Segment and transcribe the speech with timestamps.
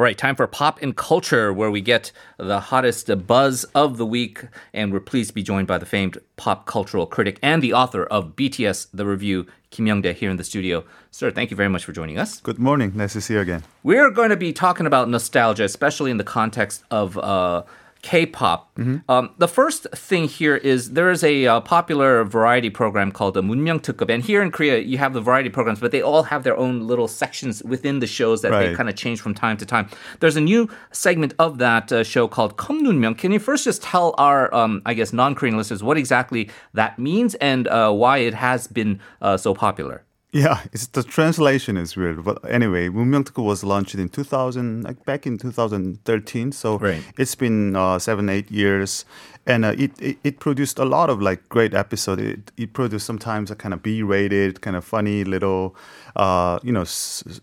[0.00, 4.06] All right, time for pop and culture, where we get the hottest buzz of the
[4.06, 7.74] week, and we're pleased to be joined by the famed pop cultural critic and the
[7.74, 10.84] author of BTS: The Review, Kim Youngdae, here in the studio.
[11.10, 12.40] Sir, thank you very much for joining us.
[12.40, 12.92] Good morning.
[12.94, 13.62] Nice to see you again.
[13.82, 17.18] We're going to be talking about nostalgia, especially in the context of.
[17.18, 17.64] Uh,
[18.02, 18.72] K-pop.
[19.08, 23.42] Um, the first thing here is there is a uh, popular variety program called the
[23.42, 26.42] Munmyeong Tukkup, and here in Korea you have the variety programs, but they all have
[26.42, 29.66] their own little sections within the shows that they kind of change from time to
[29.66, 29.88] time.
[30.20, 33.18] There's a new segment of that uh, show called Komnunmyeong.
[33.18, 37.34] Can you first just tell our, um, I guess, non-Korean listeners what exactly that means
[37.36, 40.04] and uh, why it has been uh, so popular?
[40.32, 42.24] Yeah, it's the translation is weird.
[42.24, 46.52] But anyway, 문명특급 was launched in 2000, like back in 2013.
[46.52, 47.02] So right.
[47.18, 49.04] it's been uh, seven, eight years,
[49.46, 52.22] and uh, it, it, it produced a lot of like great episodes.
[52.22, 55.74] It, it produced sometimes a kind of B-rated, kind of funny little,
[56.14, 57.40] uh, you know, s-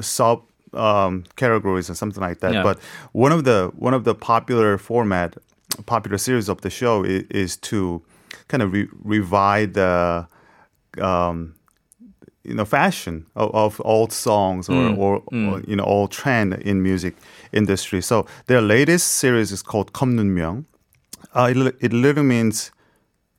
[0.00, 2.54] sub um, categories and something like that.
[2.54, 2.62] Yeah.
[2.62, 2.78] But
[3.12, 5.36] one of the one of the popular format,
[5.84, 8.02] popular series of the show is, is to
[8.48, 10.26] kind of re- revive the
[10.98, 11.54] um,
[12.43, 16.81] you know fashion of, of old songs or, or, or you know old trend in
[16.81, 17.15] music
[17.51, 18.01] industry.
[18.01, 20.65] So their latest series is called Komnunmyeong.
[21.35, 22.71] Uh, it, li- it literally means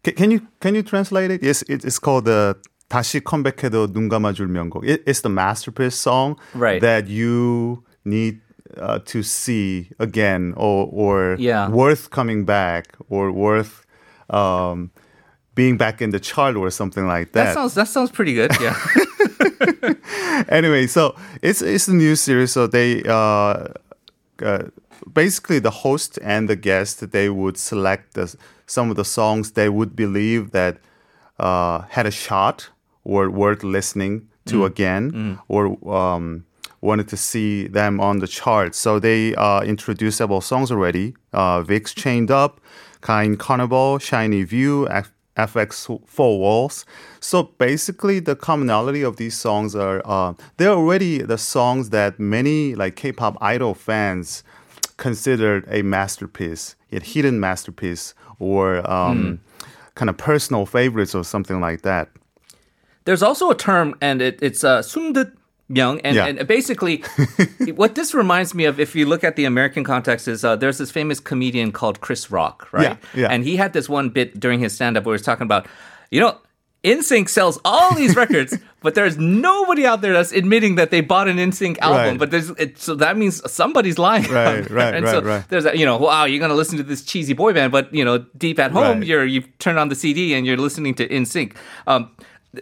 [0.03, 1.42] can, can you can you translate it?
[1.42, 2.55] Yes, it, it's called the
[2.91, 4.84] 다시 컴백해도 눈 감아줄 명곡.
[4.84, 6.81] It, it's the masterpiece song Right.
[6.81, 8.41] that you need
[8.77, 11.69] uh, to see again or or Yeah.
[11.70, 13.84] worth coming back or worth
[14.31, 14.91] um,
[15.56, 17.46] being back in the chart or something like that.
[17.46, 18.52] That sounds that sounds pretty good.
[18.59, 18.78] Yeah.
[20.50, 22.52] anyway, so it's it's a new series.
[22.52, 23.68] So they uh,
[24.42, 24.64] uh,
[25.12, 29.70] basically the host and the guest they would select the, some of the songs they
[29.70, 30.78] would believe that
[31.39, 32.70] uh, had a shot
[33.04, 34.67] or worth listening to mm.
[34.67, 35.39] again mm.
[35.48, 35.77] or.
[35.94, 36.45] Um,
[36.83, 38.76] wanted to see them on the chart.
[38.76, 41.16] So they uh, introduced several songs already.
[41.32, 42.60] Uh, VIXX Chained Up,
[43.00, 44.88] Kind Carnival, SHINee View,
[45.38, 46.86] f(x) 4 Walls.
[47.20, 52.76] So basically, the commonality of these songs are uh, they're already the songs that many
[52.76, 54.44] like K-pop idol fans
[54.98, 59.67] considered a masterpiece, a hidden masterpiece, or um, mm.
[59.95, 62.10] kind of personal favorites or something like that.
[63.05, 65.33] There's also a term, and it, it's uh, 숨듯
[65.70, 66.26] myung, and, Yeah.
[66.28, 67.04] and basically,
[67.76, 70.78] what this reminds me of, if you look at the American context, is uh, there's
[70.78, 72.98] this famous comedian called Chris Rock, right?
[73.14, 73.28] Yeah, yeah.
[73.30, 75.68] And he had this one bit during his stand-up where he was talking about,
[76.12, 76.38] you know.
[76.86, 81.30] NSYNC sells all these records, but there's nobody out there that's admitting that they bought
[81.30, 81.98] an NSYNC album.
[81.98, 82.20] Right.
[82.20, 84.26] But there's it, so that means somebody's lying.
[84.30, 85.48] Right, right, and right, so right.
[85.48, 88.04] there's that, you know, wow, you're gonna listen to this cheesy boy band, but you
[88.04, 89.08] know, deep at home, Right.
[89.08, 91.56] you're you turn on the CD and you're listening to NSYNC.
[91.88, 92.12] Um,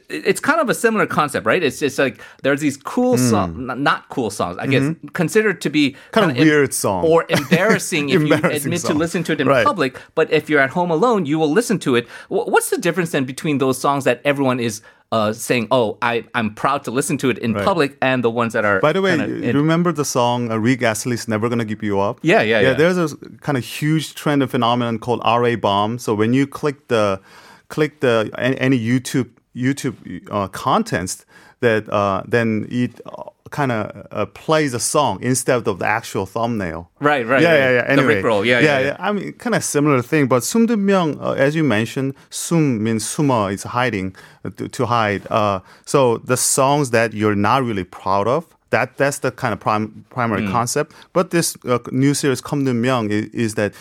[0.09, 1.62] it's kind of a similar concept, right?
[1.62, 5.91] It's just like there's these cool songs, not cool songs, I guess, considered to be.
[5.91, 6.12] Mm-hmm.
[6.12, 7.06] Kind of em- weird song.
[7.06, 8.97] or embarrassing if you Embarrassing admit to song.
[8.97, 9.66] listen to it in Right.
[9.66, 10.00] public.
[10.16, 12.07] But if you're at home alone, you will listen to it.
[12.29, 14.81] What's the difference then between those songs that everyone is
[15.12, 17.66] uh, saying, "Oh, I I'm proud to listen to it in Right.
[17.66, 20.84] public," and the ones that are By the way, in- remember the song uh, Rick
[20.84, 22.19] Astley's "Never Gonna Give You Up"?
[22.22, 22.73] Yeah, yeah, yeah.
[22.75, 26.00] There's a kind of huge trend and phenomenon called RA bomb.
[26.00, 27.19] So when you click the
[27.68, 31.26] click the any YouTube YouTube uh, contents
[31.60, 36.26] that uh, then it uh, kind of uh, plays a song instead of the actual
[36.26, 36.90] thumbnail.
[37.00, 37.42] Right, right.
[37.42, 37.60] Yeah, right.
[37.60, 37.86] yeah, yeah.
[37.88, 38.96] Anyway, the Yeah, yeah, yeah, yeah.
[39.00, 40.28] I mean, kind of similar thing.
[40.28, 45.30] But 숨듣명, uh, as you mentioned, Sum means 숨어 is hiding, uh, to, to hide.
[45.30, 48.46] Uh, so the songs that you're not really proud of.
[48.72, 50.52] That, that's the kind of prim- primary mm.
[50.52, 50.94] concept.
[51.12, 53.74] But this uh, new series, Komnunmyeong, is, is that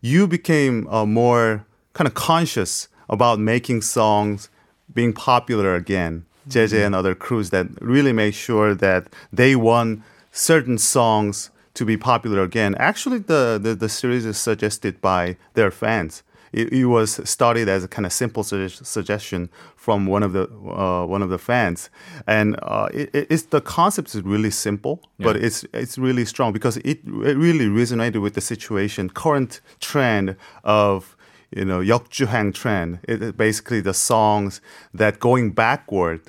[0.00, 4.48] you became uh, more kind of conscious about making songs
[4.96, 6.24] being popular again.
[6.48, 9.02] JJ and other crews that really made sure that
[9.32, 10.02] they won
[10.32, 12.74] certain songs to be popular again.
[12.90, 16.22] Actually, the, the, the series is suggested by their fans.
[16.52, 20.44] It, it was started as a kind of simple sugge- suggestion from one of the
[20.82, 21.90] uh, one of the fans,
[22.26, 26.52] and uh, it, it- it's the concept is really simple, but it's it's really strong
[26.52, 26.98] because it,
[27.30, 31.15] it really resonated with the situation, current trend of
[31.55, 32.99] you know 역주행 trend.
[33.07, 34.61] It, it basically the songs
[34.93, 36.21] that going backward,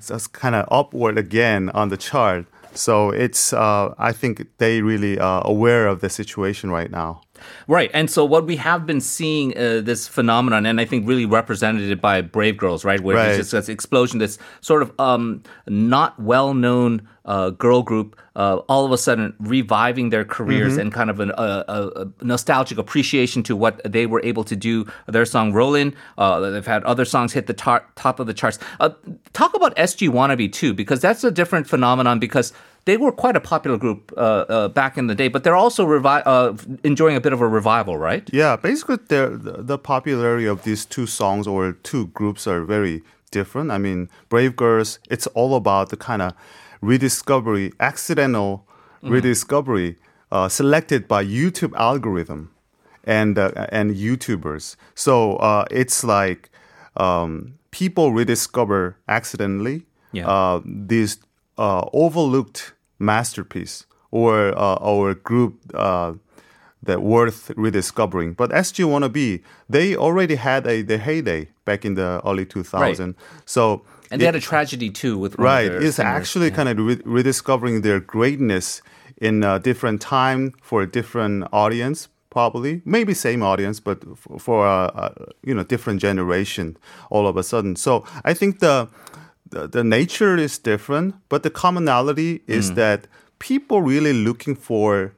[0.00, 2.46] so it's kind of upward again on the chart.
[2.74, 7.20] So it's uh, I think they really are aware of the situation right now.
[7.67, 7.91] Right.
[7.93, 11.89] And so what we have been seeing uh, this phenomenon, and I think really represented
[11.89, 13.01] it by Brave Girls, right?
[13.01, 13.29] Where Right.
[13.29, 18.57] it's just this explosion, this sort of um, not well known uh, girl group, uh,
[18.69, 20.81] all of a sudden reviving their careers Mm-hmm.
[20.81, 24.55] and kind of an, a, a, a nostalgic appreciation to what they were able to
[24.55, 24.85] do.
[25.07, 28.59] Their song Rollin', uh, they've had other songs hit the tar- top of the charts.
[28.79, 28.91] Uh,
[29.33, 32.53] talk about SG Wannabe too, because that's a different phenomenon because
[32.87, 35.83] they were quite a popular group uh, uh, back in the day, but they're also
[35.85, 36.53] revi- uh,
[36.83, 38.23] enjoying a bit of a revival, right?
[38.33, 39.21] Yeah, basically, the
[39.71, 43.01] the popularity of these two songs or two groups are very
[43.31, 43.71] different.
[43.71, 46.31] I mean, Brave Girls, it's all about the kind of
[46.81, 48.63] rediscovery, accidental
[49.03, 49.95] rediscovery,
[50.31, 52.49] uh, selected by YouTube algorithm
[53.03, 54.75] and uh, and YouTubers.
[54.95, 56.49] So uh, it's like
[56.95, 59.81] um, people rediscover accidentally
[60.13, 60.27] Yeah.
[60.29, 60.61] uh,
[61.57, 66.13] uh, overlooked masterpiece or uh, or group uh,
[66.83, 68.33] that worth rediscovering.
[68.33, 72.73] But SG Wannabe, they already had a their heyday back in the early 2000s.
[72.99, 73.15] Right.
[73.45, 76.15] So And they it- had a tragedy too with right it's singers.
[76.17, 78.81] actually kind of re- rediscovering their greatness
[79.21, 84.65] in a different time for a different audience probably maybe same audience but f- for
[84.67, 85.05] a, a
[85.43, 86.77] you know different generation
[87.09, 88.87] all of a sudden so i think the
[89.51, 92.57] the, the nature is different but the commonality Mm.
[92.59, 93.07] is that
[93.39, 95.13] people really looking for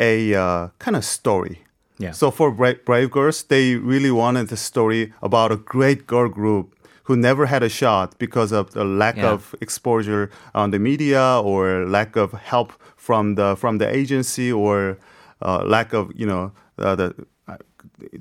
[0.00, 1.58] a uh, kind of story
[1.98, 2.12] Yeah.
[2.12, 6.74] so for Brave, Brave Girls, they really wanted the story about a great girl group
[7.04, 9.32] who never had a shot because of the lack Yeah.
[9.32, 14.98] of exposure on the media or lack of help from the from the agency or
[15.40, 17.14] uh, lack of you know uh, the
[17.48, 17.56] uh,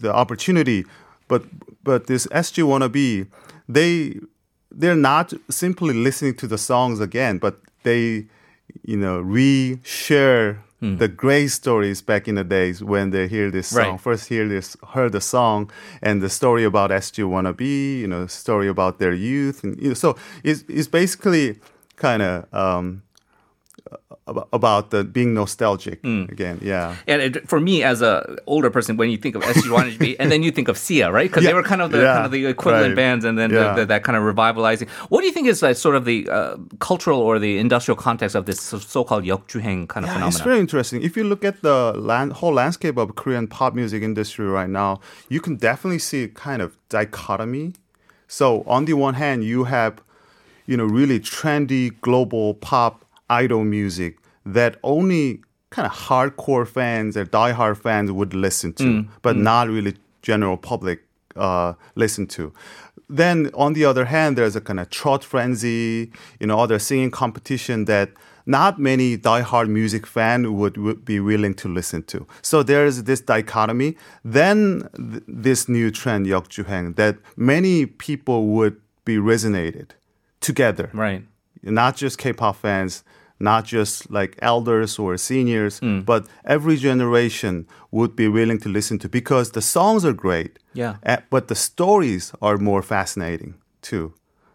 [0.04, 0.86] the opportunity.
[1.28, 1.42] But
[1.84, 3.26] but this SG wannabe,
[3.68, 4.20] they
[4.80, 8.26] they're not simply listening to the songs again, but they
[8.84, 13.92] you know re-share the great stories back in the days when they hear this song
[13.94, 14.00] Right.
[14.00, 18.68] first hear this heard the song and the story about SG wannabe you know story
[18.68, 21.58] about their youth and you know so it's, it's basically
[21.96, 23.02] kind of um
[24.28, 26.30] about the being nostalgic mm.
[26.32, 26.60] again.
[26.62, 26.96] Yeah.
[27.08, 30.32] And it, for me, as a older person, when you think of SG Wannabe, and
[30.32, 31.30] then you think of SeeYa, right?
[31.30, 31.52] Because yeah.
[31.52, 32.14] they were kind of the yeah.
[32.14, 32.96] kind of the equivalent right.
[32.96, 33.74] bands, and then yeah.
[33.74, 34.90] the, the, that kind of revivalizing.
[35.10, 38.36] What do you think is like sort of the uh, cultural or the industrial context
[38.36, 40.30] of this so-called 역주행 kind of phenomenon?
[40.30, 41.04] It's very interesting.
[41.04, 45.00] If you look at the land, whole landscape of Korean pop music industry right now,
[45.30, 47.74] you can definitely see kind of dichotomy.
[48.28, 50.02] So on the one hand, you have
[50.66, 57.25] you know really trendy global pop idol music that only kind of hardcore fans or
[57.25, 61.01] diehard fans would listen to, but not really general public
[61.37, 62.53] uh, listen to.
[63.09, 67.11] Then on the other hand, there's a kind of trot frenzy, you know, other singing
[67.11, 68.11] competition that
[68.47, 72.27] not many diehard music fan would, would be willing to listen to.
[72.43, 73.97] So there's this dichotomy.
[74.25, 79.91] Then th- this new trend, 역주행, that many people would be resonated
[80.41, 81.25] together Right.
[81.66, 83.04] not just K-pop fans,
[83.40, 86.06] not just like elders or seniors, Mm.
[86.06, 90.60] but every generation would be willing to listen to because the songs are great.
[90.74, 90.96] Yeah.
[91.30, 94.14] but the stories are more fascinating too.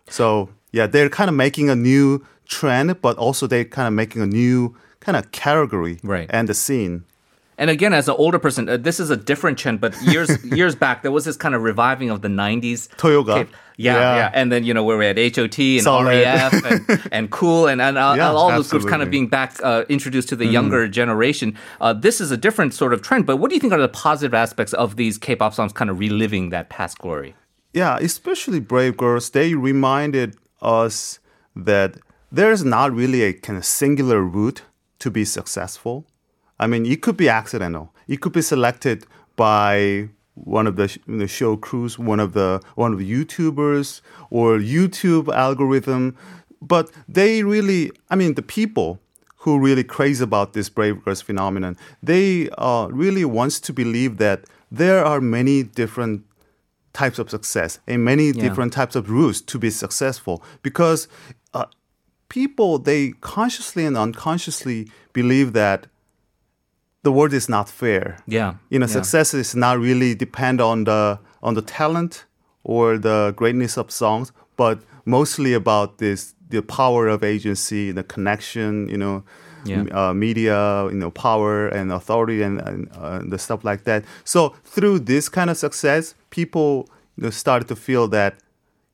[0.08, 4.22] So yeah, they're kind of making a new trend, but also they're kind of making
[4.22, 6.28] a new kind of category Right.
[6.30, 7.04] and the scene.
[7.60, 9.80] And again, as an older person, uh, this is a different trend.
[9.80, 10.30] But years
[10.60, 12.88] years back, there was this kind of reviving of the '90s.
[12.96, 13.46] Totoga.
[13.76, 14.30] Yeah, yeah, Yeah.
[14.34, 16.10] and then you know where we had HOT and Solid.
[16.24, 19.50] REF and, and Cool and, and uh, Yeah, all those groups kind of being back
[19.62, 21.56] uh, introduced to the younger generation.
[21.80, 23.24] Uh, this is a different sort of trend.
[23.26, 25.98] But what do you think are the positive aspects of these K-pop songs, kind of
[25.98, 27.34] reliving that past glory?
[27.72, 31.18] Yeah, especially Brave Girls, they reminded us
[31.56, 31.96] that
[32.30, 34.62] there's not really a kind of singular route
[34.98, 36.04] to be successful.
[36.60, 37.84] I mean, it could be accidental.
[38.06, 38.98] It could be selected
[39.36, 44.00] by one of the, sh- the show crews, one of the one of the YouTubers
[44.30, 46.16] or YouTube algorithm.
[46.62, 49.00] But they really, I mean, the people
[49.42, 54.44] who really craze about this Brave Girls phenomenon, they uh, really wants to believe that
[54.70, 56.24] there are many different
[56.92, 58.42] types of success and many Yeah.
[58.48, 61.08] different types of routes to be successful because
[61.54, 61.64] uh,
[62.28, 65.86] people they consciously and unconsciously believe that
[67.02, 68.92] the world is not fair Yeah, you know yeah.
[69.02, 72.26] success is not really depend on the on the talent
[72.64, 78.88] or the greatness of songs but mostly about this the power of agency the connection
[78.88, 79.22] you know
[79.64, 79.84] Yeah.
[80.00, 80.58] uh, media
[80.92, 85.28] you know power and authority and, and uh, the stuff like that so through this
[85.28, 86.70] kind of success people
[87.16, 88.32] you know, started to feel that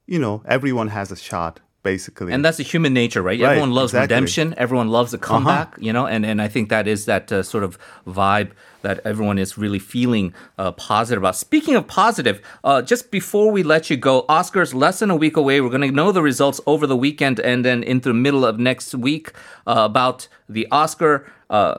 [0.07, 3.41] you know everyone has a shot basically And that's a human nature, right?
[3.41, 4.15] Right, Everyone loves exactly.
[4.15, 4.21] Uh-huh.
[4.21, 4.55] redemption.
[4.65, 7.65] Everyone loves a comeback, you know, and, and I think that is that uh, sort
[7.65, 8.51] of vibe
[8.83, 11.37] that everyone is really feeling uh, positive about.
[11.37, 15.37] Speaking of positive, uh, just before we let you go, Oscars less than a week
[15.37, 15.61] away.
[15.61, 18.59] We're going to know the results over the weekend and then into the middle of
[18.59, 19.33] next week
[19.67, 21.13] uh, about the Oscar.
[21.49, 21.77] Uh,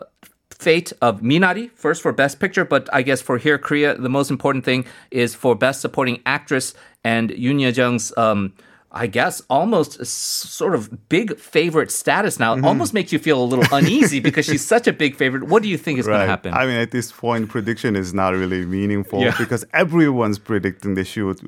[0.68, 4.32] fate of Minari, first for Best Picture, but I guess for here, Korea, the most
[4.32, 6.74] important thing is for Best Supporting Actress
[7.04, 8.54] and Youn Yuh-jung's um,
[8.98, 12.56] I guess, almost sort of big favorite status now.
[12.56, 12.66] Mm-hmm.
[12.66, 15.44] Almost makes you feel a little uneasy because she's such a big favorite.
[15.44, 16.54] What do you think is going to happen?
[16.54, 19.36] I mean, at this point, prediction is not really meaningful Yeah.
[19.38, 21.40] because everyone's predicting that she would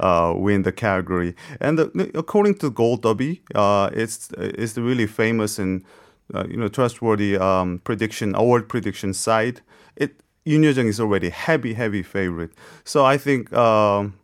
[0.00, 1.34] uh, win the category.
[1.60, 5.84] And the, according to Gold Derby, uh, it's it's the really famous and
[6.34, 9.60] uh, you know trustworthy um, prediction award prediction site.
[9.96, 12.52] It Youn is already heavy heavy favorite.
[12.84, 14.14] So I think um,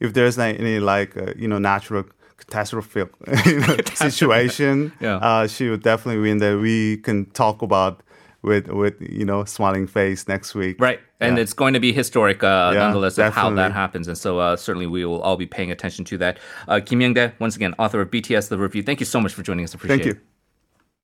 [0.00, 2.04] if there's any, any like uh, you know natural
[2.38, 3.08] catastrophic
[3.46, 5.16] you know, situation, Yeah.
[5.16, 6.38] uh, she would definitely win.
[6.38, 8.02] That we can talk about
[8.42, 10.76] with with you know smiling face next week.
[10.80, 11.00] Right.
[11.20, 11.42] And Yeah.
[11.44, 14.06] it's going to be historic, uh, Yeah, nonetheless, of how that happens.
[14.06, 16.38] And so uh, certainly we will all be paying attention to that.
[16.68, 18.82] Uh, Kim Young-dae, once again, author of BTS The Review.
[18.82, 19.72] Thank you so much for joining us.
[19.72, 20.20] Appreciate Thank it.
[20.20, 20.35] you.